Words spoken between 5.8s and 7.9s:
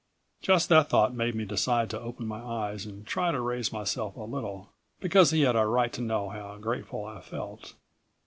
to know how grateful I felt.